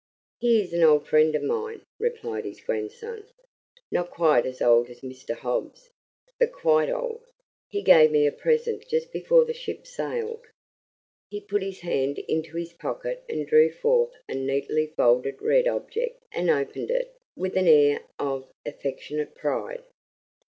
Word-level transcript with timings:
"He 0.39 0.59
is 0.59 0.73
an 0.73 0.81
old 0.83 1.07
friend 1.07 1.35
of 1.35 1.43
mine," 1.43 1.83
replied 1.99 2.43
his 2.43 2.59
grandson. 2.59 3.23
"Not 3.91 4.09
quite 4.09 4.47
as 4.47 4.59
old 4.59 4.89
as 4.89 5.01
Mr. 5.01 5.35
Hobbs, 5.35 5.91
but 6.39 6.51
quite 6.51 6.89
old. 6.89 7.23
He 7.69 7.83
gave 7.83 8.09
me 8.09 8.25
a 8.25 8.31
present 8.31 8.87
just 8.87 9.11
before 9.13 9.45
the 9.45 9.53
ship 9.53 9.85
sailed." 9.85 10.47
He 11.29 11.39
put 11.39 11.61
his 11.61 11.81
hand 11.81 12.17
into 12.17 12.57
his 12.57 12.73
pocket 12.73 13.23
and 13.29 13.45
drew 13.45 13.71
forth 13.71 14.13
a 14.27 14.33
neatly 14.33 14.87
folded 14.87 15.39
red 15.39 15.67
object 15.67 16.19
and 16.31 16.49
opened 16.49 16.89
it 16.89 17.15
with 17.37 17.55
an 17.55 17.67
air 17.67 18.01
of 18.17 18.49
affectionate 18.65 19.35
pride. 19.35 19.83